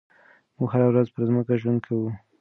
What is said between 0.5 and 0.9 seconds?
موږ هره